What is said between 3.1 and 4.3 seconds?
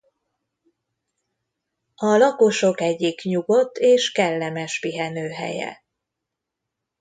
nyugodt és